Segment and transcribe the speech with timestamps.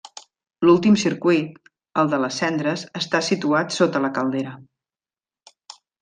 [0.67, 1.67] L'últim circuit,
[2.03, 4.55] el de les cendres, està situat sota la caldera.